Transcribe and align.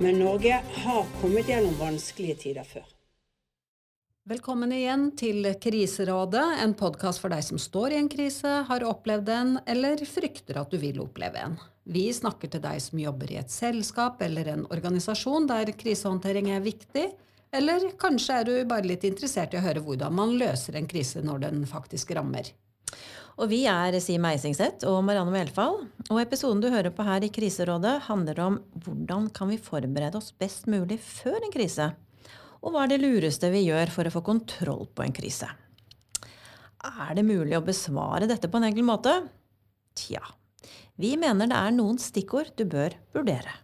Men 0.00 0.18
Norge 0.18 0.60
har 0.74 1.06
kommet 1.20 1.48
gjennom 1.48 1.74
vanskelige 1.74 2.36
tider 2.38 2.66
før. 2.66 2.84
Velkommen 4.30 4.70
igjen 4.70 5.08
til 5.18 5.48
Kriserådet, 5.58 6.44
en 6.62 6.74
podkast 6.78 7.18
for 7.18 7.34
deg 7.34 7.42
som 7.42 7.58
står 7.58 7.96
i 7.96 7.98
en 7.98 8.10
krise, 8.12 8.52
har 8.68 8.84
opplevd 8.86 9.32
en 9.34 9.50
eller 9.66 10.04
frykter 10.06 10.60
at 10.60 10.70
du 10.70 10.78
vil 10.78 11.00
oppleve 11.02 11.42
en. 11.42 11.56
Vi 11.82 12.04
snakker 12.14 12.52
til 12.52 12.62
deg 12.62 12.78
som 12.84 13.02
jobber 13.02 13.32
i 13.34 13.40
et 13.40 13.50
selskap 13.50 14.22
eller 14.22 14.52
en 14.52 14.64
organisasjon 14.70 15.50
der 15.50 15.74
krisehåndtering 15.74 16.52
er 16.54 16.62
viktig, 16.62 17.08
eller 17.50 17.90
kanskje 17.98 18.38
er 18.38 18.46
du 18.46 18.54
bare 18.70 18.86
litt 18.86 19.08
interessert 19.08 19.56
i 19.56 19.58
å 19.58 19.66
høre 19.66 19.82
hvordan 19.82 20.14
man 20.14 20.38
løser 20.38 20.78
en 20.78 20.86
krise 20.86 21.24
når 21.26 21.42
den 21.48 21.66
faktisk 21.66 22.14
rammer. 22.14 22.52
Og 23.38 23.46
vi 23.52 23.60
er 23.70 23.94
Siv 24.02 24.18
Meisingseth 24.18 24.82
og 24.90 25.04
Marianne 25.06 25.30
Melfall. 25.30 25.84
Og 26.10 26.18
episoden 26.18 26.58
du 26.62 26.72
hører 26.72 26.90
på 26.90 27.04
her 27.06 27.22
i 27.22 27.30
Kriserådet, 27.30 28.08
handler 28.08 28.40
om 28.42 28.56
hvordan 28.82 29.28
kan 29.30 29.52
vi 29.52 29.60
forberede 29.62 30.18
oss 30.18 30.32
best 30.34 30.66
mulig 30.66 30.98
før 30.98 31.38
en 31.38 31.54
krise? 31.54 31.92
Og 32.58 32.74
hva 32.74 32.82
er 32.82 32.90
det 32.90 32.98
lureste 33.04 33.50
vi 33.54 33.62
gjør 33.68 33.92
for 33.94 34.10
å 34.10 34.12
få 34.16 34.24
kontroll 34.26 34.88
på 34.90 35.04
en 35.04 35.14
krise? 35.14 35.46
Er 36.82 37.14
det 37.14 37.26
mulig 37.28 37.54
å 37.54 37.62
besvare 37.62 38.26
dette 38.26 38.50
på 38.50 38.58
en 38.58 38.66
enkel 38.72 38.86
måte? 38.88 39.14
Tja. 39.94 40.24
Vi 40.98 41.12
mener 41.14 41.46
det 41.46 41.60
er 41.62 41.76
noen 41.78 42.02
stikkord 42.02 42.50
du 42.58 42.64
bør 42.66 42.96
vurdere. 43.14 43.54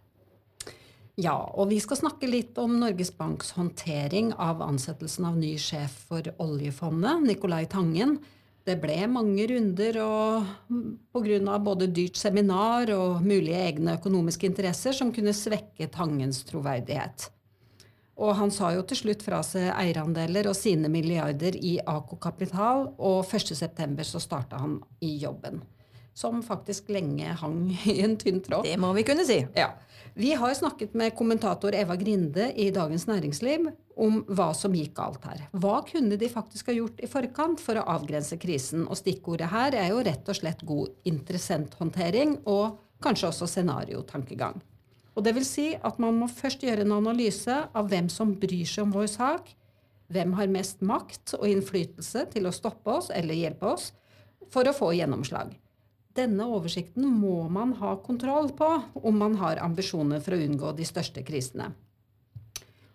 Ja, 1.19 1.35
og 1.35 1.73
vi 1.75 1.81
skal 1.83 1.99
snakke 1.99 2.31
litt 2.31 2.55
om 2.63 2.79
Norges 2.79 3.11
Banks 3.15 3.53
håndtering 3.59 4.33
av 4.39 4.63
ansettelsen 4.63 5.27
av 5.27 5.37
ny 5.39 5.57
sjef 5.59 5.99
for 6.09 6.31
oljefondet, 6.43 7.27
Nicolai 7.27 7.65
Tangen. 7.71 8.21
Det 8.65 8.79
ble 8.81 8.97
mange 9.13 9.45
runder 9.51 9.99
og 10.01 10.47
pga. 11.13 11.59
både 11.61 11.91
dyrt 11.93 12.17
seminar 12.17 12.89
og 12.95 13.21
mulige 13.21 13.61
egne 13.61 13.99
økonomiske 13.99 14.49
interesser 14.49 14.97
som 14.97 15.13
kunne 15.13 15.37
svekke 15.37 15.91
Tangens 15.93 16.41
troverdighet. 16.49 17.29
Og 18.17 18.33
han 18.39 18.51
sa 18.55 18.71
jo 18.73 18.85
til 18.87 19.01
slutt 19.03 19.25
fra 19.27 19.43
seg 19.45 19.69
eierandeler 19.75 20.49
og 20.49 20.57
sine 20.57 20.89
milliarder 20.89 21.57
i 21.59 21.77
AK 21.83 22.15
Kapital, 22.23 22.89
og 22.97 23.25
1.9. 23.27 24.05
så 24.07 24.23
starta 24.23 24.61
han 24.63 24.79
i 25.03 25.17
jobben. 25.19 25.61
Som 26.15 26.45
faktisk 26.47 26.89
lenge 26.95 27.35
hang 27.41 27.73
i 27.91 27.99
en 28.07 28.17
tynn 28.17 28.41
tråd. 28.41 28.65
Det 28.65 28.79
må 28.81 28.95
vi 28.95 29.05
kunne 29.05 29.27
si. 29.27 29.43
Ja. 29.59 29.73
Vi 30.17 30.35
har 30.35 30.55
snakket 30.55 30.93
med 30.95 31.17
kommentator 31.19 31.75
Eva 31.75 31.97
Grinde 31.97 32.53
i 32.55 32.69
Dagens 32.71 33.09
Næringsliv 33.09 33.65
om 33.99 34.21
hva 34.31 34.53
som 34.55 34.75
gikk 34.79 34.93
galt 34.95 35.25
her. 35.27 35.41
Hva 35.51 35.81
kunne 35.89 36.15
de 36.21 36.29
faktisk 36.31 36.71
ha 36.71 36.77
gjort 36.77 37.03
i 37.03 37.09
forkant 37.11 37.59
for 37.59 37.81
å 37.81 37.87
avgrense 37.97 38.39
krisen? 38.39 38.85
Og 38.87 39.01
stikkordet 39.01 39.51
her 39.51 39.75
er 39.75 39.89
jo 39.91 40.05
rett 40.07 40.31
og 40.31 40.39
slett 40.39 40.63
god 40.63 40.93
interessenthåndtering 41.11 42.37
og 42.47 42.79
kanskje 43.03 43.33
også 43.33 43.49
scenariotankegang. 43.57 44.63
Og 45.19 45.27
det 45.27 45.35
vil 45.35 45.49
si 45.49 45.67
at 45.75 45.99
man 45.99 46.15
må 46.21 46.31
først 46.31 46.63
gjøre 46.63 46.87
en 46.87 46.95
analyse 46.95 47.59
av 47.75 47.91
hvem 47.91 48.07
som 48.07 48.37
bryr 48.39 48.71
seg 48.71 48.87
om 48.87 48.95
vår 48.95 49.11
sak. 49.11 49.51
Hvem 50.15 50.39
har 50.39 50.55
mest 50.61 50.79
makt 50.87 51.35
og 51.41 51.51
innflytelse 51.51 52.29
til 52.31 52.47
å 52.47 52.55
stoppe 52.55 53.01
oss 53.01 53.11
eller 53.11 53.35
hjelpe 53.35 53.67
oss 53.67 53.91
for 54.55 54.71
å 54.71 54.79
få 54.79 54.95
gjennomslag. 54.95 55.57
Denne 56.15 56.47
oversikten 56.47 57.07
må 57.11 57.49
man 57.51 57.73
ha 57.81 57.97
kontroll 58.03 58.53
på 58.55 58.69
om 58.95 59.17
man 59.19 59.35
har 59.41 59.63
ambisjoner 59.63 60.23
for 60.23 60.37
å 60.37 60.45
unngå 60.45 60.71
de 60.79 60.87
største 60.87 61.25
krisene. 61.27 61.73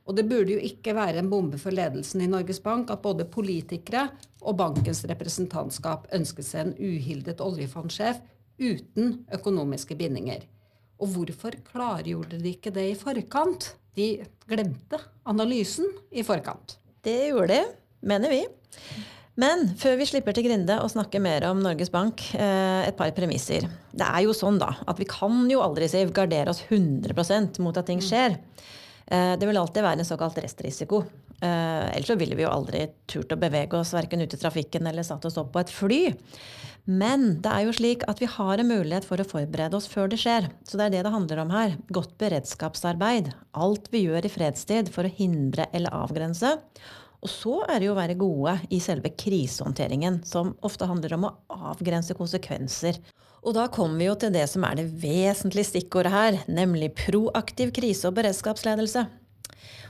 Og 0.09 0.15
det 0.17 0.25
burde 0.25 0.55
jo 0.55 0.61
ikke 0.65 0.95
være 0.97 1.21
en 1.21 1.29
bombe 1.29 1.59
for 1.61 1.75
ledelsen 1.75 2.23
i 2.25 2.29
Norges 2.31 2.61
Bank 2.63 2.89
at 2.89 3.03
både 3.03 3.27
politikere 3.29 4.07
og 4.41 4.55
bankens 4.57 5.03
representantskap 5.11 6.07
ønsket 6.15 6.47
seg 6.47 6.63
en 6.63 6.73
uhildet 6.79 7.43
oljefondsjef 7.45 8.23
uten 8.57 9.19
økonomiske 9.35 9.99
bindinger. 9.99 10.47
Og 10.99 11.13
hvorfor 11.13 11.59
klargjorde 11.67 12.39
de 12.41 12.55
ikke 12.55 12.73
det 12.73 12.87
i 12.89 12.97
forkant? 12.97 13.73
De 13.95 14.09
glemte 14.49 14.97
analysen 15.29 15.91
i 16.09 16.23
forkant. 16.25 16.79
Det 17.05 17.29
gjorde 17.29 17.53
de, 17.53 17.61
mener 18.01 18.33
vi. 18.33 18.41
Men 19.39 19.69
før 19.79 19.95
vi 19.99 20.07
slipper 20.09 20.35
til 20.35 20.49
Grinde 20.49 20.75
og 20.83 20.91
snakker 20.91 21.21
mer 21.23 21.45
om 21.47 21.61
Norges 21.63 21.91
Bank, 21.93 22.25
eh, 22.35 22.89
et 22.89 22.97
par 22.97 23.11
premisser. 23.15 23.69
Det 23.95 24.03
er 24.07 24.25
jo 24.25 24.35
sånn 24.35 24.59
da, 24.59 24.73
at 24.83 24.99
vi 24.99 25.07
kan 25.07 25.45
jo 25.47 25.61
aldri 25.63 25.87
si, 25.87 26.01
gardere 26.11 26.51
oss 26.51 26.65
100% 26.67 27.61
mot 27.63 27.77
at 27.79 27.87
ting 27.87 28.03
skjer. 28.03 28.35
Eh, 29.07 29.33
det 29.39 29.47
vil 29.47 29.57
alltid 29.57 29.85
være 29.85 30.03
en 30.03 30.09
såkalt 30.11 30.41
restrisiko. 30.43 31.05
Eh, 31.39 31.95
ellers 31.95 32.11
så 32.11 32.19
ville 32.19 32.35
vi 32.35 32.43
jo 32.43 32.51
aldri 32.51 32.83
turt 33.07 33.31
å 33.31 33.39
bevege 33.39 33.79
oss 33.79 33.95
verken 33.95 34.19
ut 34.19 34.33
i 34.35 34.41
trafikken 34.41 34.89
eller 34.89 35.07
satt 35.07 35.23
oss 35.25 35.39
opp 35.39 35.53
på 35.53 35.63
et 35.63 35.71
fly. 35.71 36.01
Men 36.89 37.39
det 37.39 37.51
er 37.53 37.63
jo 37.63 37.75
slik 37.75 38.03
at 38.11 38.19
vi 38.19 38.27
har 38.27 38.59
en 38.59 38.67
mulighet 38.67 39.05
for 39.07 39.21
å 39.21 39.27
forberede 39.27 39.77
oss 39.77 39.87
før 39.87 40.09
det 40.11 40.19
skjer. 40.19 40.49
Så 40.67 40.75
det 40.75 40.89
er 40.89 40.97
det 40.97 41.03
det 41.05 41.15
handler 41.15 41.43
om 41.45 41.51
her. 41.53 41.77
Godt 41.93 42.17
beredskapsarbeid. 42.19 43.31
Alt 43.53 43.87
vi 43.93 44.07
gjør 44.07 44.25
i 44.25 44.31
fredstid 44.33 44.91
for 44.91 45.07
å 45.07 45.15
hindre 45.19 45.69
eller 45.71 45.95
avgrense. 45.95 46.57
Og 47.19 47.31
så 47.31 47.55
er 47.67 47.79
det 47.79 47.89
jo 47.89 47.93
å 47.95 47.99
være 47.99 48.17
gode 48.19 48.55
i 48.71 48.79
selve 48.83 49.11
krisehåndteringen, 49.11 50.21
som 50.27 50.53
ofte 50.65 50.87
handler 50.87 51.17
om 51.17 51.27
å 51.27 51.33
avgrense 51.73 52.15
konsekvenser. 52.15 52.99
Og 53.43 53.55
da 53.55 53.67
kommer 53.71 53.99
vi 53.99 54.07
jo 54.07 54.17
til 54.19 54.33
det 54.35 54.45
som 54.51 54.63
er 54.67 54.79
det 54.79 54.87
vesentlige 55.01 55.71
stikkordet 55.71 56.13
her, 56.13 56.37
nemlig 56.47 56.93
proaktiv 56.99 57.73
krise- 57.75 58.07
og 58.07 58.15
beredskapsledelse. 58.19 59.05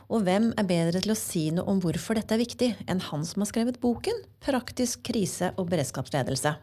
Og 0.10 0.26
hvem 0.26 0.50
er 0.58 0.66
bedre 0.66 1.02
til 1.04 1.14
å 1.14 1.18
si 1.18 1.44
noe 1.54 1.70
om 1.70 1.82
hvorfor 1.84 2.18
dette 2.18 2.34
er 2.34 2.42
viktig, 2.42 2.72
enn 2.90 3.02
han 3.12 3.26
som 3.30 3.44
har 3.44 3.52
skrevet 3.52 3.78
boken 3.82 4.24
Praktisk 4.42 5.04
krise- 5.06 5.52
og 5.58 5.70
beredskapsledelse? 5.70 6.56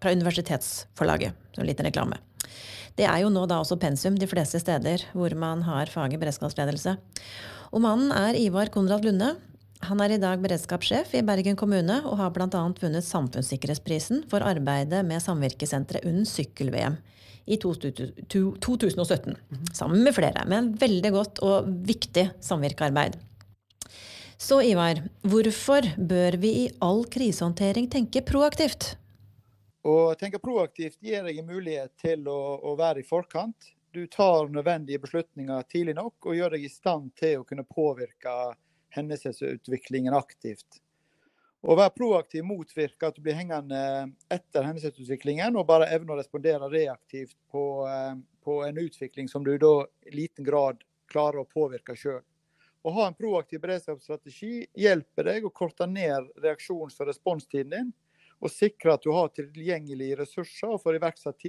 Fra 0.00 0.14
Universitetsforlaget. 0.16 1.36
En 1.58 1.68
liten 1.68 1.86
reklame. 1.86 2.18
Det 2.98 3.06
er 3.06 3.22
jo 3.22 3.30
nå 3.30 3.44
da 3.46 3.60
også 3.62 3.78
pensum 3.78 4.16
de 4.18 4.26
fleste 4.26 4.58
steder 4.58 5.04
hvor 5.14 5.34
man 5.38 5.62
har 5.68 5.92
faget 5.92 6.18
beredskapsledelse. 6.18 6.96
Og 7.70 7.84
mannen 7.84 8.10
er 8.10 8.34
Ivar 8.34 8.72
Konrad 8.74 9.06
Lunde, 9.06 9.36
han 9.80 10.02
er 10.04 10.12
i 10.12 10.20
dag 10.20 10.42
beredskapssjef 10.42 11.14
i 11.16 11.22
Bergen 11.24 11.56
kommune 11.56 12.02
og 12.04 12.18
har 12.20 12.34
bl.a. 12.34 12.48
vunnet 12.82 13.06
Samfunnssikkerhetsprisen 13.06 14.26
for 14.30 14.44
arbeidet 14.44 15.00
med 15.08 15.22
samvirkesenteret 15.24 16.04
UNN 16.04 16.28
sykkel-VM 16.28 16.98
i 17.50 17.56
2017. 17.56 19.34
Sammen 19.72 20.04
med 20.04 20.14
flere. 20.14 20.44
Med 20.46 20.58
en 20.58 20.70
veldig 20.78 21.12
godt 21.16 21.42
og 21.46 21.72
viktig 21.88 22.28
samvirkearbeid. 22.44 23.16
Så 24.40 24.60
Ivar, 24.64 25.02
hvorfor 25.24 25.84
bør 25.96 26.36
vi 26.40 26.52
i 26.62 26.70
all 26.84 27.04
krisehåndtering 27.12 27.90
tenke 27.92 28.22
proaktivt? 28.24 28.94
Å 29.84 30.14
tenke 30.20 30.40
proaktivt 30.40 31.00
gir 31.00 31.24
deg 31.24 31.40
mulighet 31.44 31.92
til 32.00 32.28
å, 32.28 32.40
å 32.68 32.76
være 32.76 33.00
i 33.00 33.08
forkant. 33.08 33.72
Du 33.92 34.04
tar 34.12 34.52
nødvendige 34.52 35.00
beslutninger 35.02 35.64
tidlig 35.72 35.96
nok 35.98 36.28
og 36.28 36.36
gjør 36.36 36.54
deg 36.54 36.68
i 36.68 36.72
stand 36.72 37.10
til 37.18 37.40
å 37.40 37.46
kunne 37.48 37.64
påvirke 37.66 38.52
hendelsesutviklingen 38.96 40.14
aktivt. 40.14 40.80
Å 41.60 41.76
være 41.76 41.92
proaktiv 41.92 42.44
motvirker 42.48 43.10
at 43.10 43.18
du 43.18 43.24
blir 43.24 43.36
hengende 43.36 43.80
etter 44.32 44.64
hendelsesutviklingen 44.64 45.58
og 45.60 45.66
bare 45.68 45.90
evner 45.92 46.16
å 46.16 46.20
respondere 46.22 46.70
reaktivt 46.72 47.36
på, 47.52 47.64
eh, 47.86 48.14
på 48.44 48.62
en 48.64 48.80
utvikling 48.80 49.28
som 49.28 49.44
du 49.44 49.56
da 49.58 49.84
i 50.08 50.14
liten 50.16 50.44
grad 50.44 50.80
klarer 51.10 51.42
å 51.42 51.48
påvirke 51.48 51.96
sjøl. 51.96 52.22
Å 52.80 52.92
ha 52.96 53.06
en 53.06 53.14
proaktiv 53.14 53.60
beredskapsstrategi 53.60 54.66
hjelper 54.72 55.26
deg 55.28 55.44
å 55.44 55.52
korte 55.52 55.84
ned 55.86 56.30
reaksjons- 56.40 56.96
og 57.00 57.10
responstiden 57.10 57.74
din, 57.74 57.92
og 58.40 58.48
sikre 58.48 58.94
at 58.94 59.04
du 59.04 59.10
har 59.12 59.28
tilgjengelige 59.28 60.16
ressurser 60.22 60.72
og 60.72 60.80
får 60.80 60.96
iverksatt 60.96 61.44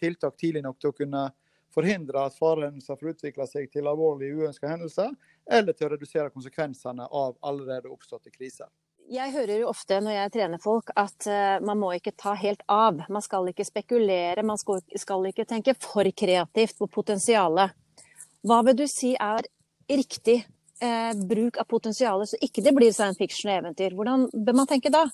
tiltak 0.00 0.38
tidlig 0.40 0.62
nok 0.64 0.78
til 0.80 0.88
å 0.88 0.96
kunne 0.96 1.26
forhindre 1.74 2.26
at 2.26 2.36
farehendelser 2.36 2.98
får 3.00 3.14
utvikle 3.14 3.46
seg 3.48 3.70
til 3.72 3.88
alvorlige 3.90 4.38
uønska 4.38 4.70
hendelser, 4.70 5.12
eller 5.50 5.76
til 5.76 5.88
å 5.88 5.92
redusere 5.94 6.32
konsekvensene 6.34 7.08
av 7.08 7.36
allerede 7.40 7.90
oppståtte 7.92 8.32
kriser. 8.34 8.70
Jeg 9.12 9.32
hører 9.34 9.64
jo 9.64 9.68
ofte 9.72 9.98
når 10.00 10.14
jeg 10.14 10.32
trener 10.36 10.60
folk 10.62 10.92
at 10.96 11.26
uh, 11.26 11.58
man 11.64 11.80
må 11.80 11.90
ikke 11.96 12.14
ta 12.16 12.36
helt 12.38 12.62
av. 12.70 13.02
Man 13.12 13.24
skal 13.24 13.50
ikke 13.50 13.66
spekulere, 13.66 14.44
man 14.46 14.60
skal, 14.60 15.26
ikke 15.28 15.48
tenke 15.48 15.74
for 15.74 16.06
kreativt 16.16 16.78
på 16.78 16.88
potensialet. 16.88 17.74
Hva 18.46 18.62
vil 18.66 18.78
du 18.78 18.86
si 18.90 19.12
er 19.14 19.46
riktig 19.90 20.40
eh, 20.82 21.12
bruk 21.14 21.58
av 21.60 21.68
potensialet, 21.70 22.30
så 22.32 22.40
ikke 22.42 22.64
det 22.64 22.72
blir 22.74 22.94
science 22.94 23.20
fiction 23.20 23.52
og 23.52 23.60
eventyr? 23.60 23.94
Hvordan 23.94 24.26
bør 24.32 24.56
man 24.58 24.70
tenke 24.70 24.90
da? 24.90 25.04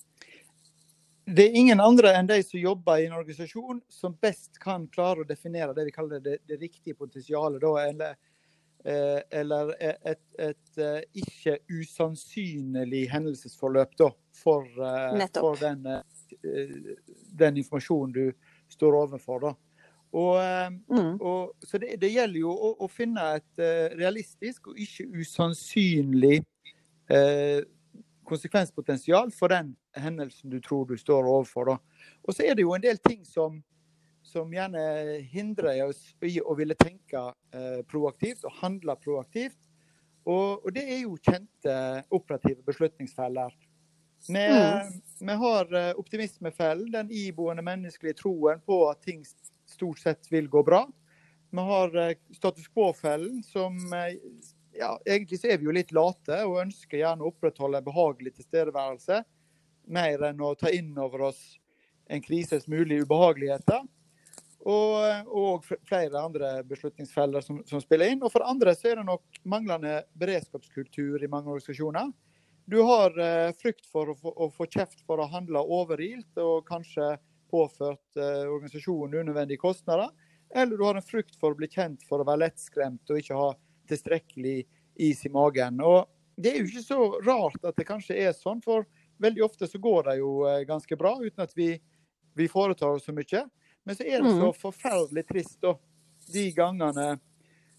Det 1.34 1.44
er 1.44 1.56
ingen 1.60 1.80
andre 1.80 2.14
enn 2.16 2.28
de 2.28 2.38
som 2.44 2.60
jobber 2.60 3.02
i 3.02 3.06
en 3.08 3.18
organisasjon 3.18 3.82
som 3.92 4.14
best 4.22 4.56
kan 4.62 4.86
klare 4.88 5.24
å 5.24 5.28
definere 5.28 5.74
det 5.76 5.84
vi 5.90 5.92
kaller 5.92 6.22
det, 6.24 6.38
det 6.48 6.56
riktige 6.62 6.96
potensialet. 6.96 7.60
Da, 7.60 7.72
eller 7.84 8.14
eh, 8.84 9.20
eller 9.40 9.74
et, 9.76 9.98
et, 10.08 10.22
et 10.38 10.80
eh, 10.80 11.02
ikke 11.20 11.58
usannsynlig 11.68 13.04
hendelsesforløp 13.12 13.96
da, 14.00 14.10
for, 14.40 14.64
eh, 14.80 15.26
for 15.36 15.60
den, 15.60 15.84
eh, 15.86 16.92
den 17.44 17.60
informasjonen 17.60 18.14
du 18.14 18.24
står 18.72 19.00
overfor. 19.04 19.48
Da. 19.48 19.54
Og, 20.16 20.38
Mm. 20.88 21.18
og, 21.20 21.52
så 21.60 21.76
det, 21.78 21.98
det 22.00 22.08
gjelder 22.14 22.40
jo 22.40 22.52
å, 22.54 22.70
å 22.80 22.88
finne 22.88 23.26
et 23.36 23.60
realistisk 24.00 24.70
og 24.72 24.78
ikke 24.80 25.04
usannsynlig 25.20 26.38
eh, 27.12 27.60
konsekvenspotensial 28.28 29.32
for 29.34 29.52
den 29.52 29.72
hendelsen 29.96 30.52
du 30.52 30.60
tror 30.64 30.86
du 30.88 30.96
står 31.00 31.26
overfor. 31.26 31.72
Da. 31.72 32.04
Og 32.24 32.36
så 32.36 32.46
er 32.46 32.58
det 32.58 32.66
jo 32.66 32.74
en 32.76 32.84
del 32.84 33.00
ting 33.02 33.24
som, 33.26 33.62
som 34.22 34.52
gjerne 34.52 34.82
hindrer 35.32 35.82
oss 35.88 36.02
i 36.24 36.36
å 36.40 36.56
ville 36.58 36.76
tenke 36.78 37.24
eh, 37.54 37.80
proaktivt 37.88 38.44
og 38.44 38.60
handle 38.60 38.98
proaktivt. 39.00 39.58
Og, 40.28 40.60
og 40.66 40.70
det 40.76 40.84
er 40.84 41.02
jo 41.06 41.16
kjente 41.24 41.74
operative 42.12 42.62
beslutningsfeller. 42.66 43.54
Vi, 44.28 44.48
Mm. 44.48 45.00
vi 45.20 45.32
har 45.32 45.74
eh, 45.74 45.94
optimismefellen, 45.96 46.90
den 46.92 47.10
iboende 47.10 47.62
menneskelige 47.62 48.18
troen 48.18 48.60
på 48.66 48.80
at 48.90 49.02
ting 49.06 49.22
stort 49.66 49.98
sett 50.02 50.26
vil 50.32 50.48
gå 50.50 50.62
bra. 50.66 50.82
Vi 51.50 51.64
har 51.70 51.96
eh, 51.96 52.16
status 52.36 52.68
quo-fellen, 52.68 53.42
som 53.46 53.78
eh, 53.94 54.18
ja, 54.78 55.00
Egentlig 55.04 55.40
så 55.40 55.50
er 55.52 55.58
vi 55.58 55.68
jo 55.68 55.74
litt 55.74 55.92
late 55.96 56.40
og 56.46 56.60
ønsker 56.62 57.00
gjerne 57.00 57.24
å 57.24 57.32
opprettholde 57.32 57.80
en 57.80 57.86
behagelig 57.86 58.36
tilstedeværelse. 58.38 59.22
Mer 59.94 60.26
enn 60.30 60.42
å 60.44 60.54
ta 60.58 60.70
inn 60.74 60.92
over 61.00 61.28
oss 61.30 61.40
en 62.08 62.22
krises 62.24 62.68
mulige 62.70 63.04
ubehageligheter. 63.04 63.86
Og, 64.68 65.28
og 65.30 65.66
flere 65.86 66.20
andre 66.20 66.50
beslutningsfeller 66.66 67.44
som, 67.44 67.60
som 67.68 67.82
spiller 67.82 68.12
inn. 68.12 68.22
Og 68.22 68.32
for 68.34 68.46
andre 68.46 68.74
så 68.76 68.92
er 68.92 69.00
det 69.00 69.06
nok 69.08 69.42
manglende 69.48 70.00
beredskapskultur 70.18 71.22
i 71.22 71.30
mange 71.30 71.52
organisasjoner. 71.52 72.10
Du 72.68 72.82
har 72.84 73.14
eh, 73.22 73.50
frykt 73.56 73.86
for 73.88 74.12
å 74.12 74.16
få, 74.18 74.34
å 74.34 74.50
få 74.52 74.66
kjeft 74.68 75.00
for 75.08 75.22
å 75.22 75.28
handle 75.32 75.62
overilt 75.72 76.40
og 76.42 76.66
kanskje 76.68 77.14
påført 77.48 78.20
eh, 78.20 78.44
organisasjonen 78.44 79.22
unødvendige 79.22 79.62
kostnader. 79.62 80.10
Eller 80.54 80.76
du 80.76 80.84
har 80.84 80.98
en 80.98 81.06
frykt 81.06 81.38
for 81.40 81.54
å 81.54 81.58
bli 81.58 81.70
kjent 81.72 82.04
for 82.08 82.20
å 82.20 82.26
være 82.28 82.44
lettskremt 82.44 83.08
og 83.08 83.22
ikke 83.22 83.38
ha 83.38 83.48
tilstrekkelig 83.88 84.58
is 85.08 85.24
i 85.26 85.30
magen. 85.34 85.80
Og 85.84 86.06
det 86.38 86.52
er 86.52 86.60
jo 86.62 86.68
ikke 86.70 86.84
så 86.86 86.98
rart 87.26 87.64
at 87.66 87.76
det 87.78 87.86
kanskje 87.88 88.16
er 88.28 88.34
sånn, 88.36 88.60
for 88.64 88.86
veldig 89.22 89.42
ofte 89.46 89.66
så 89.66 89.80
går 89.82 90.10
det 90.10 90.18
jo 90.20 90.32
eh, 90.46 90.64
ganske 90.68 90.96
bra 91.00 91.16
uten 91.18 91.42
at 91.42 91.54
vi, 91.58 91.72
vi 92.38 92.46
foretar 92.50 92.94
oss 92.98 93.08
så 93.08 93.14
mye. 93.16 93.44
Men 93.88 93.96
så 93.98 94.04
er 94.06 94.22
det 94.22 94.34
så 94.36 94.50
Mm. 94.52 94.58
forferdelig 94.60 95.24
trist 95.28 95.60
da, 95.64 95.72
de 96.32 96.44
gangene 96.52 97.08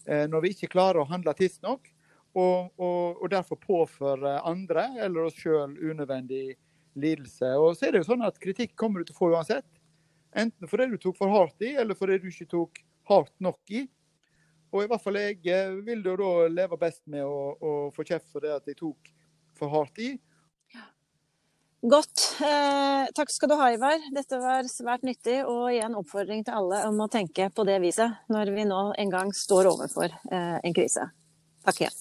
eh, 0.06 0.26
når 0.28 0.42
vi 0.42 0.50
ikke 0.56 0.72
klarer 0.72 1.00
å 1.04 1.08
handle 1.08 1.32
tidsnok, 1.38 1.86
og, 2.34 2.70
og, 2.78 3.20
og 3.22 3.30
derfor 3.32 3.58
påføre 3.58 4.36
andre 4.46 4.84
eller 5.02 5.26
oss 5.28 5.38
sjøl 5.38 5.72
unødvendig 5.78 6.56
lidelse. 6.98 7.48
Og 7.58 7.76
så 7.78 7.86
er 7.88 7.92
det 7.94 8.02
jo 8.04 8.08
sånn 8.12 8.22
at 8.26 8.38
kritikk 8.42 8.76
kommer 8.78 9.00
du 9.02 9.08
til 9.10 9.16
å 9.16 9.20
få 9.22 9.30
uansett. 9.34 9.66
Enten 10.38 10.68
fordi 10.70 10.86
du 10.92 10.98
tok 11.02 11.16
for 11.18 11.30
hardt 11.32 11.62
i, 11.66 11.72
eller 11.80 11.98
fordi 11.98 12.20
du 12.22 12.28
ikke 12.30 12.46
tok 12.52 12.82
hardt 13.10 13.34
nok 13.42 13.58
i. 13.74 13.84
Og 14.70 14.84
i 14.84 14.90
hvert 14.90 15.02
fall 15.02 15.18
jeg 15.18 15.40
eh, 15.50 15.78
vil 15.86 16.02
jo 16.06 16.16
da 16.20 16.32
leve 16.52 16.78
best 16.80 17.02
med 17.10 17.26
å, 17.26 17.54
å 17.58 17.72
få 17.94 18.06
kjeft 18.06 18.30
for 18.30 18.44
det 18.44 18.52
at 18.54 18.68
jeg 18.70 18.78
tok 18.78 19.10
for 19.58 19.72
hardt 19.72 19.98
i. 20.02 20.12
Godt. 21.80 22.26
Eh, 22.44 23.06
takk 23.16 23.32
skal 23.32 23.48
du 23.48 23.56
ha, 23.56 23.70
Ivar. 23.72 24.02
Dette 24.12 24.36
var 24.42 24.66
svært 24.68 25.06
nyttig, 25.06 25.38
og 25.48 25.70
igjen 25.72 25.96
oppfordring 25.96 26.44
til 26.44 26.58
alle 26.58 26.82
om 26.90 27.00
å 27.00 27.08
tenke 27.08 27.48
på 27.56 27.64
det 27.64 27.78
viset 27.80 28.28
når 28.28 28.52
vi 28.52 28.68
nå 28.68 28.82
en 29.00 29.12
gang 29.12 29.32
står 29.32 29.70
overfor 29.72 30.12
eh, 30.12 30.58
en 30.60 30.76
krise. 30.76 31.08
Takk 31.64 31.80
igjen. 31.80 31.98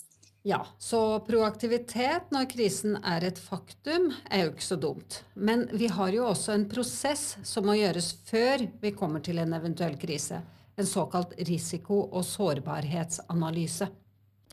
Ja, 0.48 0.60
så 0.80 1.20
proaktivitet 1.28 2.30
når 2.32 2.48
krisen 2.52 2.96
er 3.04 3.24
et 3.28 3.40
faktum, 3.40 4.10
er 4.32 4.46
jo 4.46 4.54
ikke 4.54 4.68
så 4.68 4.78
dumt. 4.80 5.22
Men 5.36 5.66
vi 5.72 5.88
har 5.92 6.12
jo 6.16 6.28
også 6.28 6.56
en 6.56 6.68
prosess 6.72 7.38
som 7.48 7.68
må 7.68 7.76
gjøres 7.80 8.14
før 8.28 8.64
vi 8.84 8.96
kommer 8.96 9.24
til 9.24 9.40
en 9.40 9.56
eventuell 9.56 9.96
krise. 10.00 10.40
En 10.80 10.88
såkalt 10.88 11.34
risiko- 11.50 12.06
og 12.08 12.24
sårbarhetsanalyse. 12.24 13.90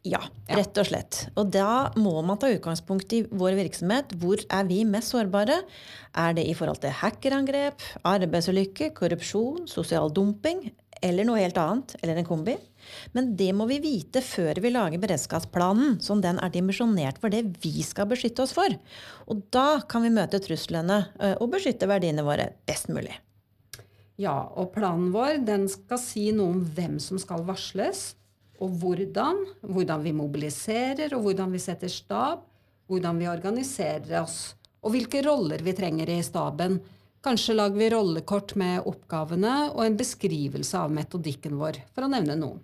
Ja, 0.06 0.20
rett 0.46 0.78
og 0.78 0.86
slett. 0.86 1.16
Og 1.34 1.48
da 1.50 1.90
må 1.98 2.14
man 2.22 2.38
ta 2.38 2.46
utgangspunkt 2.52 3.10
i 3.16 3.24
vår 3.26 3.56
virksomhet. 3.58 4.14
Hvor 4.20 4.38
er 4.38 4.68
vi 4.68 4.84
mest 4.86 5.10
sårbare? 5.10 5.56
Er 6.14 6.36
det 6.36 6.44
i 6.46 6.54
forhold 6.54 6.78
til 6.84 6.94
hackerangrep, 6.94 7.82
arbeidsulykke, 8.06 8.92
korrupsjon, 8.94 9.64
sosial 9.70 10.12
dumping 10.14 10.68
eller 11.02 11.26
noe 11.28 11.42
helt 11.42 11.58
annet, 11.60 11.96
eller 12.00 12.20
en 12.20 12.28
kombi? 12.28 12.54
Men 13.18 13.34
det 13.36 13.50
må 13.58 13.66
vi 13.66 13.80
vite 13.82 14.22
før 14.22 14.62
vi 14.62 14.70
lager 14.70 15.02
beredskapsplanen, 15.02 15.98
som 16.00 16.22
den 16.22 16.38
er 16.38 16.54
dimensjonert 16.54 17.18
for 17.18 17.34
det 17.34 17.42
vi 17.64 17.82
skal 17.82 18.06
beskytte 18.06 18.46
oss 18.46 18.54
for. 18.54 18.78
Og 19.26 19.42
da 19.50 19.82
kan 19.90 20.06
vi 20.06 20.14
møte 20.14 20.38
truslene 20.38 21.02
og 21.34 21.50
beskytte 21.50 21.90
verdiene 21.90 22.24
våre 22.26 22.52
best 22.68 22.94
mulig. 22.94 23.18
Ja, 24.16 24.48
og 24.56 24.72
planen 24.72 25.10
vår 25.12 25.42
den 25.44 25.66
skal 25.68 26.00
si 26.00 26.30
noe 26.32 26.54
om 26.54 26.62
hvem 26.76 26.96
som 27.02 27.20
skal 27.20 27.44
varsles, 27.44 28.14
og 28.56 28.72
hvordan. 28.80 29.42
Hvordan 29.60 30.04
vi 30.04 30.14
mobiliserer, 30.16 31.12
og 31.12 31.26
hvordan 31.26 31.52
vi 31.52 31.60
setter 31.60 31.92
stab. 31.92 32.46
Hvordan 32.86 33.18
vi 33.18 33.26
organiserer 33.26 34.20
oss, 34.22 34.54
og 34.86 34.92
hvilke 34.94 35.18
roller 35.26 35.58
vi 35.66 35.74
trenger 35.74 36.12
i 36.14 36.20
staben. 36.22 36.76
Kanskje 37.26 37.56
lager 37.58 37.80
vi 37.80 37.88
rollekort 37.90 38.52
med 38.60 38.84
oppgavene 38.86 39.54
og 39.72 39.82
en 39.82 39.96
beskrivelse 39.98 40.78
av 40.78 40.92
metodikken 40.94 41.56
vår, 41.58 41.80
for 41.94 42.06
å 42.06 42.10
nevne 42.12 42.36
noen. 42.38 42.60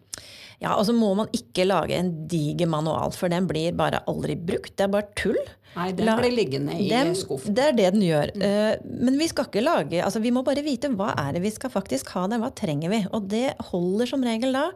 Ja, 0.62 0.76
og 0.78 0.84
så 0.86 0.94
må 0.94 1.08
man 1.18 1.26
ikke 1.34 1.64
lage 1.66 1.96
en 1.98 2.12
diger 2.30 2.68
manual, 2.70 3.10
for 3.16 3.32
den 3.32 3.48
blir 3.50 3.74
bare 3.74 4.04
aldri 4.06 4.36
brukt. 4.38 4.76
Det 4.78 4.84
er 4.86 4.92
bare 4.92 5.08
tull. 5.18 5.40
Nei, 5.74 5.88
den 5.96 6.06
La- 6.06 6.14
blir 6.20 6.30
liggende 6.36 6.76
i 6.78 6.86
Den- 6.90 7.14
skuffen. 7.16 7.54
Det 7.56 7.64
er 7.64 7.72
det 7.72 7.88
den 7.94 8.02
gjør. 8.06 8.30
Eh, 8.40 8.76
Men 8.84 9.18
vi 9.18 9.26
skal 9.26 9.46
ikke 9.46 9.64
lage 9.64 10.02
altså 10.04 10.20
Vi 10.22 10.30
må 10.30 10.44
bare 10.44 10.62
vite 10.62 10.90
hva 10.94 11.14
er 11.16 11.32
det 11.32 11.42
vi 11.42 11.50
skal 11.50 11.70
faktisk 11.70 12.10
ha 12.10 12.26
der, 12.28 12.38
hva 12.38 12.54
trenger 12.54 12.90
vi? 12.90 13.06
Og 13.10 13.26
det 13.28 13.56
holder 13.72 14.06
som 14.06 14.22
regel 14.22 14.52
da 14.52 14.70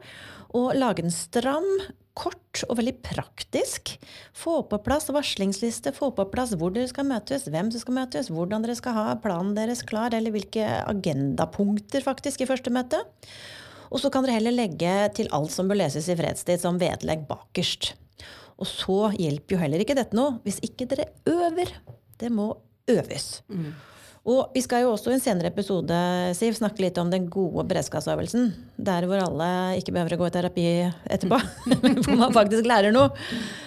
å 0.54 0.72
lage 0.74 1.02
den 1.02 1.10
stram, 1.12 1.68
kort 2.16 2.62
og 2.66 2.78
veldig 2.78 2.94
praktisk. 3.04 3.92
Få 4.36 4.62
på 4.70 4.78
plass 4.84 5.10
varslingsliste, 5.12 5.92
få 5.96 6.10
på 6.16 6.26
plass 6.32 6.54
hvor 6.56 6.72
dere 6.74 6.88
skal 6.90 7.08
møtes, 7.08 7.46
hvem 7.52 7.70
som 7.72 7.82
skal 7.82 7.98
møtes, 8.00 8.30
hvordan 8.32 8.64
dere 8.64 8.78
skal 8.78 8.96
ha 8.96 9.04
planen 9.22 9.54
deres 9.58 9.84
klar, 9.86 10.14
eller 10.16 10.34
hvilke 10.34 10.64
agendapunkter 10.86 12.04
faktisk 12.06 12.42
i 12.42 12.48
første 12.48 12.72
møte. 12.74 13.02
Og 13.92 14.02
så 14.02 14.10
kan 14.10 14.24
dere 14.24 14.38
heller 14.40 14.56
legge 14.56 14.94
til 15.14 15.30
alt 15.36 15.52
som 15.54 15.68
bør 15.70 15.82
leses 15.84 16.08
i 16.10 16.16
fredstid, 16.18 16.62
som 16.62 16.80
vedlegg 16.80 17.26
bakerst. 17.28 17.92
Og 18.56 18.68
så 18.70 19.12
hjelper 19.14 19.56
jo 19.56 19.60
heller 19.60 19.84
ikke 19.84 19.98
dette 19.98 20.16
noe 20.16 20.38
hvis 20.46 20.62
ikke 20.64 20.88
dere 20.90 21.10
øver. 21.28 21.74
Det 22.16 22.32
må 22.32 22.54
øves. 22.90 23.42
Og 24.26 24.56
vi 24.56 24.62
skal 24.64 24.82
jo 24.82 24.90
også 24.90 25.12
i 25.12 25.16
en 25.16 25.22
senere 25.22 25.52
episode 25.52 25.98
Siv, 26.34 26.56
snakke 26.58 26.82
litt 26.82 26.96
om 26.98 27.12
den 27.12 27.28
gode 27.30 27.62
beredskapsøvelsen. 27.70 28.48
Der 28.74 29.06
hvor 29.06 29.22
alle 29.22 29.50
ikke 29.78 29.94
behøver 29.94 30.16
å 30.16 30.20
gå 30.24 30.30
i 30.30 30.34
terapi 30.34 30.66
etterpå. 31.14 31.38
hvor 32.02 32.18
man 32.18 32.34
faktisk 32.34 32.66
lærer 32.66 32.94
noe. 32.94 33.12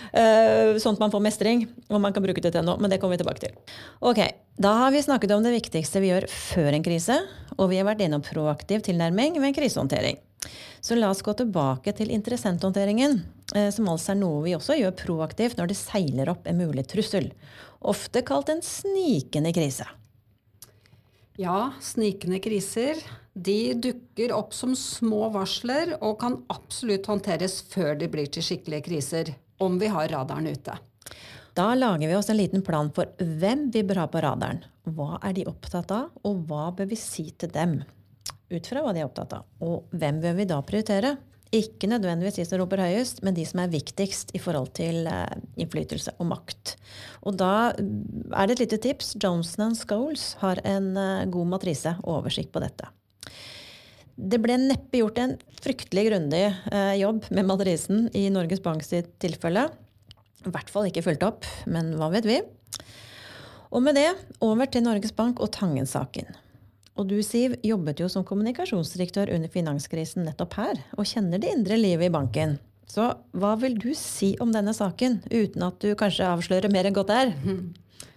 Eh, 0.10 0.76
sånn 0.82 0.98
at 0.98 1.04
man 1.04 1.14
får 1.14 1.22
mestring, 1.24 1.64
og 1.88 2.02
man 2.04 2.16
kan 2.16 2.26
bruke 2.26 2.44
det 2.44 2.52
til 2.56 2.66
noe. 2.68 2.80
Men 2.82 2.92
det 2.92 3.00
kommer 3.00 3.16
vi 3.16 3.24
tilbake 3.24 3.46
til. 3.46 3.78
Ok, 4.04 4.24
Da 4.60 4.74
har 4.82 4.92
vi 4.92 5.00
snakket 5.00 5.32
om 5.32 5.46
det 5.46 5.54
viktigste 5.56 6.02
vi 6.04 6.10
gjør 6.12 6.28
før 6.28 6.76
en 6.76 6.84
krise. 6.84 7.16
Og 7.56 7.72
vi 7.72 7.80
har 7.80 7.88
vært 7.88 8.04
innom 8.04 8.24
proaktiv 8.26 8.84
tilnærming 8.84 9.40
ved 9.40 9.54
en 9.54 9.56
krisehåndtering. 9.56 10.20
Så 10.84 10.96
la 10.96 11.12
oss 11.12 11.24
gå 11.24 11.32
tilbake 11.36 11.92
til 11.96 12.12
interessenthåndteringen, 12.16 13.22
eh, 13.56 13.70
som 13.76 13.88
altså 13.92 14.12
er 14.12 14.20
noe 14.20 14.44
vi 14.44 14.58
også 14.58 14.76
gjør 14.80 14.96
proaktivt 15.06 15.60
når 15.60 15.72
det 15.72 15.80
seiler 15.80 16.32
opp 16.36 16.48
en 16.48 16.60
mulig 16.60 16.88
trussel. 16.92 17.32
Ofte 17.80 18.24
kalt 18.28 18.52
en 18.52 18.64
snikende 18.66 19.56
krise. 19.56 19.88
Ja, 21.40 21.72
snikende 21.80 22.42
kriser 22.44 22.98
de 23.34 23.74
dukker 23.74 24.34
opp 24.36 24.52
som 24.54 24.74
små 24.76 25.30
varsler 25.32 25.94
og 26.02 26.18
kan 26.20 26.34
absolutt 26.52 27.08
håndteres 27.08 27.62
før 27.72 27.94
de 28.02 28.10
blir 28.12 28.28
til 28.28 28.44
skikkelige 28.44 28.84
kriser, 28.90 29.32
om 29.64 29.78
vi 29.80 29.88
har 29.88 30.12
radaren 30.12 30.50
ute. 30.52 30.76
Da 31.56 31.70
lager 31.80 32.12
vi 32.12 32.18
oss 32.18 32.28
en 32.32 32.42
liten 32.42 32.64
plan 32.66 32.92
for 32.92 33.16
hvem 33.24 33.70
vi 33.72 33.86
bør 33.88 34.02
ha 34.04 34.10
på 34.12 34.24
radaren. 34.26 34.60
Hva 34.84 35.22
er 35.24 35.38
de 35.38 35.48
opptatt 35.48 35.94
av, 35.96 36.12
og 36.28 36.44
hva 36.50 36.74
bør 36.76 36.92
vi 36.92 37.00
si 37.00 37.30
til 37.32 37.56
dem? 37.56 37.80
Ut 38.52 38.68
fra 38.68 38.84
hva 38.84 38.92
de 38.92 39.06
er 39.06 39.08
opptatt 39.08 39.38
av. 39.40 39.48
Og 39.64 39.88
hvem 39.96 40.20
bør 40.20 40.36
vi 40.42 40.50
da 40.50 40.60
prioritere? 40.60 41.16
Ikke 41.56 41.88
nødvendigvis 41.90 42.36
de 42.38 42.44
som 42.46 42.60
roper 42.62 42.84
høyest, 42.84 43.24
men 43.26 43.34
de 43.34 43.42
som 43.48 43.64
er 43.64 43.72
viktigst 43.74 44.36
i 44.38 44.42
forhold 44.42 44.70
til 44.78 45.08
eh, 45.10 45.40
innflytelse 45.58 46.14
og 46.22 46.28
makt. 46.30 46.76
Og 47.26 47.40
da 47.42 47.72
mm, 47.74 48.30
er 48.38 48.46
det 48.46 48.56
et 48.56 48.62
lite 48.68 48.78
tips. 48.84 49.16
Johnson 49.18 49.74
Scholes 49.78 50.36
har 50.44 50.62
en 50.62 50.92
eh, 50.94 51.26
god 51.34 51.50
matrise, 51.56 51.96
og 52.04 52.20
oversikt 52.20 52.54
på 52.54 52.62
dette. 52.62 52.92
Det 54.20 54.38
ble 54.44 54.60
neppe 54.62 55.00
gjort 55.00 55.18
en 55.24 55.34
fryktelig 55.64 56.04
grundig 56.12 56.44
eh, 56.46 56.94
jobb 57.02 57.26
med 57.34 57.48
matrisen 57.50 58.06
i 58.14 58.28
Norges 58.34 58.62
Bank 58.62 58.86
sitt 58.86 59.16
tilfelle. 59.24 59.66
I 60.46 60.54
hvert 60.54 60.70
fall 60.70 60.92
ikke 60.92 61.04
fulgt 61.08 61.26
opp, 61.26 61.50
men 61.66 61.96
hva 61.98 62.12
vet 62.14 62.30
vi? 62.30 62.38
Og 63.74 63.82
med 63.86 63.98
det 63.98 64.12
over 64.46 64.70
til 64.70 64.86
Norges 64.86 65.16
Bank 65.18 65.42
og 65.42 65.50
Tangen-saken. 65.58 66.30
Og 67.00 67.08
du, 67.08 67.20
Siv, 67.24 67.56
jobbet 67.64 68.02
jo 68.04 68.10
som 68.12 68.26
kommunikasjonsdirektør 68.28 69.32
under 69.32 69.52
finanskrisen 69.52 70.26
nettopp 70.28 70.58
her, 70.60 70.82
og 71.00 71.08
kjenner 71.08 71.40
det 71.40 71.54
indre 71.56 71.78
livet 71.80 72.10
i 72.10 72.12
banken. 72.12 72.58
Så 72.90 73.06
hva 73.38 73.54
vil 73.62 73.78
du 73.80 73.94
si 73.96 74.34
om 74.44 74.52
denne 74.52 74.74
saken, 74.76 75.22
uten 75.32 75.64
at 75.64 75.78
du 75.80 75.94
kanskje 75.96 76.28
avslører 76.28 76.74
mer 76.74 76.90
enn 76.90 76.98
godt 76.98 77.16
er? 77.16 77.36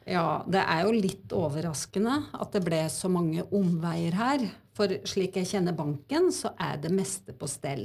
Ja, 0.03 0.43
det 0.51 0.59
er 0.67 0.81
jo 0.83 0.97
litt 0.97 1.31
overraskende 1.31 2.17
at 2.35 2.57
det 2.57 2.65
ble 2.67 2.81
så 2.91 3.07
mange 3.07 3.45
omveier 3.55 4.17
her. 4.19 4.49
For 4.75 4.91
slik 5.07 5.37
jeg 5.39 5.47
kjenner 5.53 5.77
banken, 5.79 6.27
så 6.35 6.51
er 6.59 6.81
det 6.83 6.91
meste 6.91 7.31
på 7.39 7.47
stell. 7.47 7.85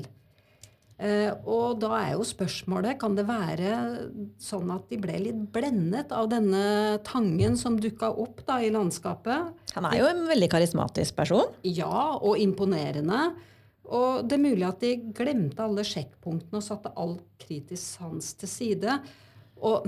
Eh, 0.98 1.30
og 1.46 1.77
da 1.77 1.92
er 2.00 2.16
jo 2.16 2.25
spørsmålet 2.25 2.98
kan 2.98 3.13
det 3.18 3.27
være 3.27 3.74
sånn 4.42 4.72
at 4.74 4.88
de 4.89 4.98
ble 5.01 5.20
litt 5.27 5.44
blendet 5.54 6.10
av 6.16 6.25
denne 6.32 6.98
Tangen 7.06 7.54
som 7.60 7.75
dukka 7.77 8.10
opp 8.18 8.42
da 8.48 8.58
i 8.66 8.72
landskapet. 8.74 9.54
Han 9.75 9.89
er 9.92 10.00
jo 10.00 10.10
en 10.10 10.25
veldig 10.30 10.50
karismatisk 10.56 11.20
person. 11.20 11.54
Ja, 11.62 12.18
og 12.18 12.42
imponerende. 12.42 13.30
Og 13.88 14.25
det 14.27 14.36
er 14.36 14.44
mulig 14.44 14.66
at 14.68 14.82
de 14.84 14.96
glemte 15.16 15.63
alle 15.63 15.86
sjekkpunktene 15.88 16.60
og 16.60 16.66
satte 16.66 16.92
all 16.98 17.16
kritisk 17.39 18.01
sans 18.01 18.34
til 18.42 18.51
side. 18.51 18.98
Og 19.62 19.88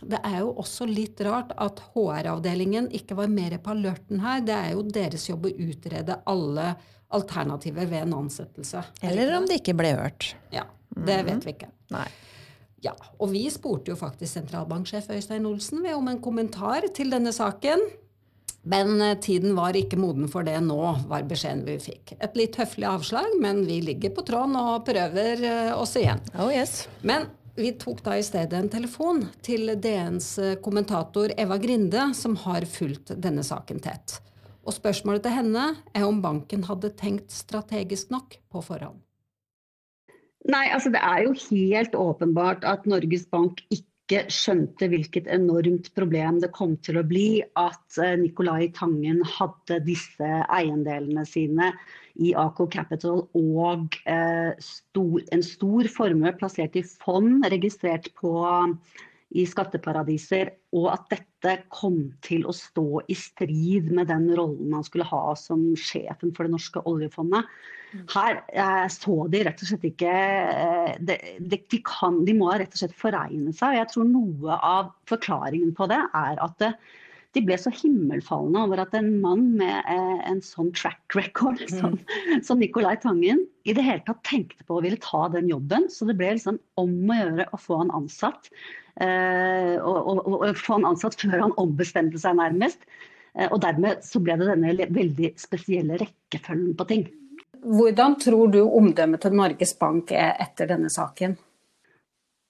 det 0.00 0.20
er 0.24 0.38
jo 0.42 0.54
også 0.60 0.86
litt 0.88 1.20
rart 1.24 1.50
at 1.60 1.80
HR-avdelingen 1.92 2.88
ikke 2.96 3.16
var 3.18 3.32
mer 3.32 3.56
på 3.60 3.74
alerten 3.74 4.22
her. 4.22 4.44
Det 4.44 4.56
er 4.56 4.72
jo 4.76 4.86
deres 4.86 5.26
jobb 5.28 5.48
å 5.48 5.56
utrede 5.56 6.20
alle 6.30 6.74
alternativer 7.10 7.86
ved 7.90 8.02
en 8.06 8.14
ansettelse. 8.14 8.82
Eller 9.02 9.32
om 9.36 9.46
de 9.48 9.56
ikke 9.60 9.74
ble 9.76 9.94
hørt. 9.98 10.34
Ja, 10.54 10.64
det 10.94 11.18
Mhm. 11.24 11.26
vet 11.26 11.44
vi 11.46 11.52
ikke. 11.56 11.70
Nei. 11.90 12.06
Ja, 12.82 12.92
og 13.20 13.28
vi 13.30 13.44
spurte 13.50 13.88
jo 13.92 13.96
faktisk 13.96 14.32
sentralbanksjef 14.38 15.10
Øystein 15.10 15.44
Olsen 15.46 15.82
ved 15.82 15.94
om 15.94 16.08
en 16.08 16.20
kommentar 16.20 16.86
til 16.94 17.10
denne 17.10 17.32
saken. 17.32 17.78
Men 18.64 19.00
eh, 19.00 19.14
tiden 19.20 19.54
var 19.56 19.72
ikke 19.76 19.96
moden 19.98 20.28
for 20.28 20.42
det 20.44 20.58
nå, 20.62 20.78
var 21.08 21.22
beskjeden 21.28 21.64
vi 21.64 21.78
fikk. 21.80 22.14
Et 22.20 22.34
litt 22.36 22.56
høflig 22.60 22.84
avslag, 22.88 23.38
men 23.40 23.64
vi 23.66 23.80
ligger 23.80 24.10
på 24.16 24.24
tråden 24.24 24.56
og 24.56 24.84
prøver 24.84 25.42
eh, 25.44 25.72
oss 25.80 25.94
igjen. 25.96 26.20
Oh 26.38 26.50
yes. 26.52 26.86
Men 27.02 27.26
vi 27.56 27.72
tok 27.72 28.02
da 28.04 28.12
i 28.16 28.22
stedet 28.24 28.52
en 28.56 28.68
telefon 28.68 29.26
til 29.42 29.74
DNs 29.80 30.38
eh, 30.38 30.54
kommentator 30.56 31.32
Eva 31.36 31.56
Grinde, 31.58 32.14
som 32.14 32.36
har 32.36 32.64
fulgt 32.68 33.12
denne 33.20 33.42
saken 33.44 33.80
tett. 33.80 34.20
Og 34.66 34.76
spørsmålet 34.76 35.24
til 35.24 35.36
henne 35.38 35.68
er 35.96 36.06
om 36.06 36.20
banken 36.22 36.66
hadde 36.68 36.92
tenkt 36.98 37.32
strategisk 37.32 38.10
nok 38.12 38.36
på 38.52 38.64
forhånd. 38.64 38.98
Nei, 40.48 40.66
altså 40.72 40.92
det 40.92 41.00
er 41.04 41.24
jo 41.26 41.36
helt 41.50 41.96
åpenbart 41.96 42.64
at 42.64 42.86
Norges 42.88 43.26
Bank 43.28 43.60
ikke 43.68 44.24
skjønte 44.32 44.88
hvilket 44.90 45.28
enormt 45.30 45.90
problem 45.94 46.40
det 46.42 46.50
kom 46.56 46.74
til 46.82 46.98
å 46.98 47.04
bli 47.06 47.42
at 47.60 47.98
eh, 48.00 48.16
Nicolai 48.18 48.70
Tangen 48.74 49.20
hadde 49.36 49.82
disse 49.86 50.30
eiendelene 50.48 51.26
sine 51.28 51.70
i 52.18 52.32
AK 52.34 52.64
Capital 52.72 53.22
og 53.36 54.00
eh, 54.08 54.56
stor, 54.64 55.20
en 55.30 55.44
stor 55.46 55.92
formue 55.92 56.32
plassert 56.40 56.80
i 56.80 56.82
fond 56.88 57.44
registrert 57.52 58.10
på 58.18 58.34
i 59.30 59.44
skatteparadiser, 59.46 60.50
og 60.74 60.88
at 60.92 61.04
dette 61.12 61.52
kom 61.70 62.00
til 62.24 62.46
å 62.48 62.54
stå 62.54 63.02
i 63.10 63.16
strid 63.18 63.90
med 63.94 64.08
den 64.10 64.26
rollen 64.34 64.74
han 64.74 64.86
skulle 64.86 65.06
ha 65.06 65.34
som 65.38 65.70
sjefen 65.78 66.34
for 66.34 66.46
det 66.46 66.54
norske 66.56 66.82
oljefondet. 66.90 67.46
Her 68.10 68.40
eh, 68.54 68.86
så 68.90 69.16
de 69.30 69.42
rett 69.46 69.62
og 69.62 69.70
slett 69.70 69.86
ikke 69.88 70.10
eh, 70.14 70.90
de, 71.02 71.16
de, 71.42 71.60
de, 71.62 71.80
kan, 71.86 72.20
de 72.26 72.34
må 72.38 72.50
rett 72.52 72.74
og 72.74 72.82
slett 72.82 72.98
foregne 72.98 73.54
seg. 73.54 73.74
og 73.74 73.80
Jeg 73.80 73.90
tror 73.94 74.10
noe 74.10 74.58
av 74.58 74.92
forklaringen 75.10 75.74
på 75.78 75.88
det 75.90 76.00
er 76.06 76.42
at 76.42 76.58
det, 76.62 76.74
de 77.36 77.42
ble 77.46 77.56
så 77.60 77.70
himmelfalne 77.74 78.64
over 78.66 78.82
at 78.82 78.94
en 78.98 79.10
mann 79.22 79.44
med 79.60 79.86
eh, 79.86 80.22
en 80.30 80.40
sånn 80.42 80.72
track 80.74 81.14
record 81.14 81.62
som, 81.70 81.94
som 82.46 82.58
Nicolai 82.58 82.96
Tangen 83.02 83.44
i 83.62 83.74
det 83.76 83.84
hele 83.86 84.02
tatt 84.06 84.24
tenkte 84.26 84.66
på 84.66 84.78
å 84.78 84.82
ville 84.84 84.98
ta 85.02 85.28
den 85.30 85.50
jobben. 85.50 85.86
Så 85.92 86.08
det 86.08 86.16
ble 86.18 86.32
liksom 86.34 86.58
om 86.80 86.96
å 87.06 87.18
gjøre 87.20 87.46
å 87.54 87.60
få 87.60 87.78
han 87.84 87.94
ansatt. 87.94 88.50
Eh, 88.98 89.76
og, 89.78 89.98
og, 90.00 90.24
og, 90.24 90.36
og 90.48 90.58
få 90.58 90.80
han 90.80 90.88
ansatt 90.90 91.18
før 91.22 91.46
han 91.46 91.56
ombestemte 91.62 92.18
seg 92.20 92.38
nærmest. 92.40 92.82
Eh, 93.36 93.46
og 93.46 93.60
dermed 93.62 94.02
så 94.06 94.22
ble 94.24 94.38
det 94.40 94.50
denne 94.50 94.90
veldig 94.90 95.34
spesielle 95.38 96.00
rekkefølgen 96.02 96.74
på 96.78 96.88
ting. 96.90 97.06
Hvordan 97.60 98.16
tror 98.18 98.50
du 98.50 98.62
omdømmet 98.64 99.22
til 99.22 99.36
Norges 99.36 99.76
Bank 99.78 100.10
er 100.16 100.34
etter 100.40 100.70
denne 100.70 100.90
saken? 100.92 101.36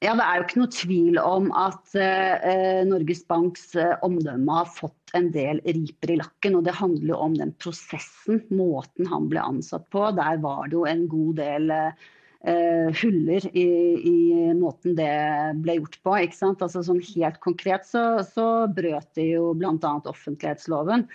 Ja, 0.01 0.15
Det 0.17 0.25
er 0.25 0.39
jo 0.39 0.45
ikke 0.47 0.61
noe 0.63 0.73
tvil 0.73 1.19
om 1.21 1.51
at 1.61 1.97
eh, 2.01 2.79
Norges 2.89 3.21
Banks 3.29 3.75
eh, 3.77 3.99
omdømme 4.07 4.55
har 4.63 4.71
fått 4.73 5.13
en 5.19 5.29
del 5.35 5.61
riper 5.67 6.15
i 6.15 6.17
lakken. 6.23 6.57
og 6.57 6.65
Det 6.65 6.73
handler 6.79 7.13
jo 7.13 7.19
om 7.27 7.37
den 7.37 7.53
prosessen, 7.61 8.41
måten 8.49 9.11
han 9.11 9.29
ble 9.29 9.45
ansatt 9.45 9.85
på. 9.93 10.07
Der 10.17 10.41
var 10.41 10.71
det 10.71 10.79
jo 10.79 10.87
en 10.89 11.05
god 11.13 11.37
del 11.43 11.69
eh, 11.77 12.89
huller 13.03 13.51
i, 13.53 13.69
i 14.09 14.17
måten 14.57 14.97
det 14.97 15.13
ble 15.61 15.77
gjort 15.83 16.01
på. 16.01 16.17
ikke 16.25 16.41
sant? 16.41 16.65
Altså 16.65 16.81
sånn 16.89 17.05
Helt 17.11 17.37
konkret 17.45 17.85
så, 17.85 18.25
så 18.25 18.49
brøt 18.73 19.13
de 19.21 19.35
jo 19.35 19.53
bl.a. 19.53 19.95
offentlighetsloven. 20.01 21.11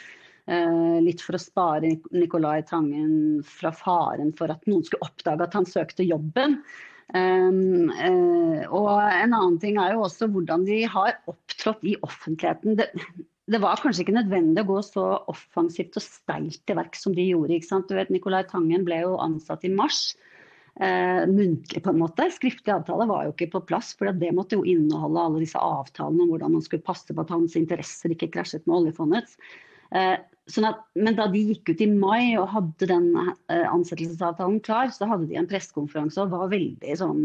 Eh, 0.46 0.98
litt 1.02 1.26
for 1.26 1.40
å 1.40 1.42
spare 1.42 1.96
Nicolai 2.14 2.60
Tangen 2.70 3.42
fra 3.50 3.74
faren 3.74 4.30
for 4.38 4.54
at 4.54 4.70
noen 4.70 4.86
skulle 4.86 5.10
oppdage 5.10 5.50
at 5.50 5.58
han 5.58 5.66
søkte 5.66 6.06
jobben. 6.06 6.62
Um, 7.14 7.92
uh, 7.94 8.66
og 8.74 8.90
en 8.98 9.36
annen 9.36 9.58
ting 9.62 9.78
er 9.78 9.94
jo 9.94 10.06
også 10.08 10.28
hvordan 10.34 10.66
de 10.66 10.82
har 10.90 11.20
opptrådt 11.30 11.86
i 11.86 11.94
offentligheten. 12.06 12.80
Det, 12.80 12.90
det 13.52 13.62
var 13.62 13.82
kanskje 13.82 14.06
ikke 14.06 14.18
nødvendig 14.18 14.64
å 14.64 14.70
gå 14.72 14.80
så 14.88 15.04
offensivt 15.32 16.00
og 16.00 16.06
steilt 16.06 16.64
til 16.66 16.80
verks 16.80 17.06
som 17.06 17.14
de 17.18 17.28
gjorde. 17.28 17.54
ikke 17.54 17.70
sant? 17.70 17.90
Du 17.90 17.98
vet, 17.98 18.10
Nicolai 18.14 18.42
Tangen 18.50 18.88
ble 18.88 19.04
jo 19.04 19.20
ansatt 19.22 19.68
i 19.68 19.74
mars. 19.74 20.16
Uh, 20.76 21.24
muntlig 21.30 21.80
på 21.86 21.94
en 21.94 22.02
måte. 22.02 22.26
Skriftlig 22.34 22.74
avtale 22.74 23.06
var 23.08 23.28
jo 23.28 23.36
ikke 23.36 23.52
på 23.54 23.64
plass, 23.70 23.94
for 23.96 24.10
det 24.12 24.34
måtte 24.36 24.58
jo 24.58 24.66
inneholde 24.68 25.22
alle 25.22 25.44
disse 25.46 25.62
avtalene 25.62 26.26
om 26.26 26.34
hvordan 26.34 26.58
man 26.58 26.66
skulle 26.66 26.84
passe 26.84 27.14
på 27.14 27.24
at 27.24 27.32
hans 27.32 27.56
interesser 27.60 28.12
ikke 28.12 28.34
krasjet 28.34 28.66
med 28.66 28.82
oljefondets. 28.82 29.38
Uh, 29.94 30.18
Sånn 30.52 30.68
at, 30.70 30.82
men 30.94 31.16
da 31.18 31.26
de 31.32 31.42
gikk 31.42 31.72
ut 31.74 31.80
i 31.82 31.88
mai 31.90 32.36
og 32.38 32.52
hadde 32.54 32.90
den 32.92 33.08
eh, 33.18 33.66
ansettelsesavtalen 33.66 34.60
klar, 34.66 34.92
så 34.94 35.08
hadde 35.10 35.26
de 35.32 35.40
en 35.40 35.48
pressekonferanse 35.50 36.22
og 36.22 36.36
var 36.36 36.52
veldig 36.52 36.98
sånn 37.00 37.24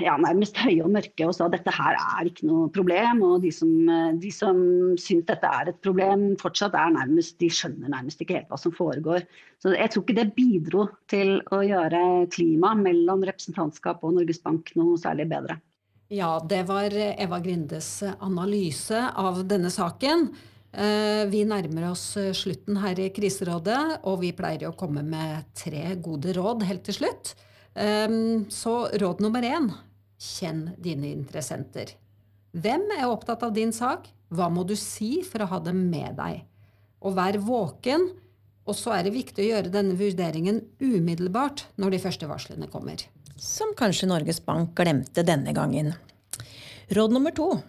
ja, 0.00 0.14
nærmest 0.20 0.58
høye 0.60 0.80
og 0.84 0.92
mørke 0.94 1.26
og 1.28 1.34
sa 1.36 1.46
at 1.46 1.54
dette 1.56 1.74
her 1.74 1.96
er 1.98 2.30
ikke 2.30 2.46
noe 2.48 2.70
problem. 2.74 3.22
Og 3.26 3.44
de 3.44 3.52
som, 3.54 3.70
eh, 3.92 4.16
de 4.22 4.32
som 4.34 4.58
syns 5.00 5.28
dette 5.28 5.52
er 5.60 5.70
et 5.70 5.78
problem, 5.84 6.28
fortsatt 6.40 6.74
er 6.74 6.90
nærmest 6.96 7.38
De 7.42 7.50
skjønner 7.52 7.92
nærmest 7.92 8.22
ikke 8.22 8.40
helt 8.40 8.50
hva 8.50 8.58
som 8.60 8.74
foregår. 8.74 9.26
Så 9.62 9.76
jeg 9.76 9.92
tror 9.92 10.04
ikke 10.04 10.18
det 10.18 10.34
bidro 10.34 10.88
til 11.12 11.38
å 11.54 11.62
gjøre 11.66 12.02
klimaet 12.34 12.82
mellom 12.82 13.24
representantskap 13.26 14.02
og 14.02 14.18
Norges 14.18 14.42
Bank 14.42 14.74
noe 14.74 14.98
særlig 15.00 15.28
bedre. 15.30 15.60
Ja, 16.10 16.36
det 16.38 16.66
var 16.68 16.90
Eva 16.94 17.40
Grindes 17.42 18.02
analyse 18.20 19.08
av 19.18 19.42
denne 19.48 19.72
saken. 19.74 20.28
Eh, 20.76 21.24
Vi 21.32 21.44
nærmer 21.48 21.90
oss 21.90 22.16
eh, 22.20 22.34
slutten 22.36 22.76
her 22.82 22.98
i 23.00 23.08
Kriserådet, 23.14 24.02
og 24.04 24.20
vi 24.20 24.34
pleier 24.36 24.68
å 24.68 24.76
komme 24.76 25.02
med 25.06 25.48
tre 25.56 25.94
gode 26.04 26.34
råd 26.36 26.66
helt 26.68 26.84
til 26.84 26.98
slutt. 26.98 27.32
Ehm, 27.74 28.44
Så 28.52 28.90
råd 28.92 29.22
nummer 29.24 29.42
én 29.42 29.70
kjenn 30.20 30.74
dine 30.80 31.08
interessenter. 31.14 31.94
Hvem 32.52 32.90
er 32.98 33.08
opptatt 33.08 33.42
av 33.42 33.54
din 33.56 33.72
sak? 33.72 34.08
Hva 34.32 34.50
må 34.52 34.66
du 34.66 34.74
si 34.76 35.22
for 35.22 35.44
å 35.44 35.48
ha 35.48 35.58
dem 35.60 35.88
med 35.90 36.16
deg? 36.16 36.44
Og 37.02 37.14
vær 37.14 37.38
våken. 37.38 38.08
Og 38.66 38.74
så 38.74 38.96
er 38.96 39.04
det 39.04 39.14
viktig 39.14 39.44
å 39.44 39.50
gjøre 39.52 39.70
denne 39.70 39.94
vurderingen 39.94 40.64
umiddelbart 40.80 41.66
når 41.78 41.90
de 41.94 41.98
første 42.02 42.26
varslene 42.26 42.68
kommer. 42.68 43.04
Som 43.36 43.74
kanskje 43.78 44.08
Norges 44.08 44.40
Bank 44.40 44.74
glemte 44.74 45.22
denne 45.22 45.52
gangen. 45.54 45.94
Råd 46.90 47.12
nummer 47.12 47.30
to. 47.30 47.62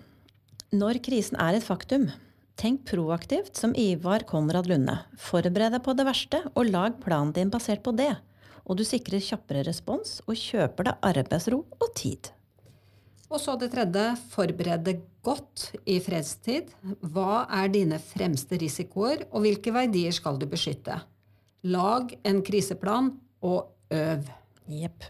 Når 0.73 0.99
krisen 1.05 1.37
er 1.39 1.59
et 1.59 1.63
faktum, 1.63 2.09
tenk 2.57 2.85
proaktivt 2.89 3.55
som 3.55 3.75
Ivar 3.77 4.25
Konrad 4.27 4.67
Lunde. 4.67 4.97
Forbered 5.21 5.75
deg 5.75 5.83
på 5.85 5.93
det 5.97 6.05
verste, 6.07 6.41
og 6.55 6.71
lag 6.71 6.97
planen 7.03 7.33
din 7.35 7.53
basert 7.53 7.83
på 7.85 7.93
det. 7.95 8.15
Og 8.67 8.79
du 8.79 8.83
sikrer 8.87 9.23
kjappere 9.23 9.63
respons 9.67 10.17
og 10.25 10.35
kjøper 10.35 10.89
deg 10.89 11.05
arbeidsro 11.11 11.61
og 11.77 11.93
tid. 11.95 12.31
Og 13.27 13.41
så 13.43 13.57
det 13.59 13.69
tredje, 13.73 14.05
forbered 14.31 14.85
deg 14.87 15.03
godt 15.25 15.69
i 15.87 15.99
fredstid. 16.03 16.71
Hva 17.03 17.43
er 17.59 17.71
dine 17.73 17.99
fremste 17.99 18.59
risikoer, 18.59 19.25
og 19.31 19.43
hvilke 19.43 19.73
verdier 19.75 20.15
skal 20.15 20.39
du 20.39 20.47
beskytte? 20.49 21.01
Lag 21.67 22.13
en 22.27 22.41
kriseplan, 22.47 23.11
og 23.43 23.67
øv. 23.93 24.31
Jepp. 24.67 25.03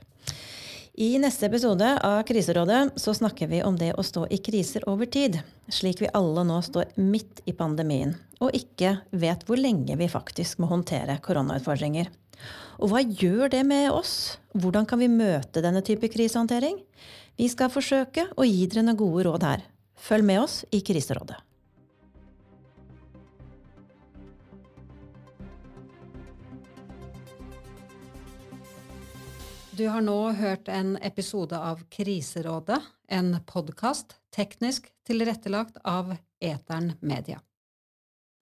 I 0.99 1.19
neste 1.21 1.45
episode 1.45 1.99
av 2.01 2.23
Kriserådet 2.23 2.95
så 2.95 3.13
snakker 3.13 3.47
vi 3.47 3.59
om 3.61 3.75
det 3.77 3.91
å 3.93 4.01
stå 4.01 4.23
i 4.33 4.39
kriser 4.41 4.81
over 4.89 5.05
tid, 5.05 5.35
slik 5.69 6.01
vi 6.01 6.09
alle 6.09 6.41
nå 6.41 6.55
står 6.65 6.95
midt 6.97 7.43
i 7.45 7.53
pandemien 7.53 8.15
og 8.41 8.57
ikke 8.57 8.95
vet 9.13 9.45
hvor 9.45 9.61
lenge 9.61 9.93
vi 9.99 10.09
faktisk 10.09 10.57
må 10.57 10.71
håndtere 10.71 11.19
koronautfordringer. 11.21 12.09
Og 12.81 12.89
hva 12.89 13.03
gjør 13.05 13.53
det 13.53 13.61
med 13.69 13.91
oss? 13.93 14.39
Hvordan 14.57 14.89
kan 14.89 14.97
vi 14.97 15.13
møte 15.13 15.61
denne 15.61 15.85
type 15.85 16.09
krisehåndtering? 16.09 16.81
Vi 17.37 17.53
skal 17.53 17.69
forsøke 17.69 18.31
å 18.33 18.49
gi 18.49 18.65
dere 18.65 18.87
noen 18.87 18.97
gode 18.97 19.29
råd 19.29 19.45
her. 19.51 19.67
Følg 20.01 20.25
med 20.25 20.47
oss 20.47 20.63
i 20.73 20.81
Kriserådet. 20.81 21.37
Du 29.77 29.87
har 29.87 30.01
nå 30.01 30.31
hørt 30.31 30.67
en 30.73 30.95
episode 31.05 31.57
av 31.59 31.83
Kriserådet, 31.93 32.79
en 33.07 33.35
podkast 33.45 34.15
teknisk 34.33 34.87
tilrettelagt 35.05 35.77
av 35.83 36.15
Etern 36.41 36.95
Media. 36.99 37.37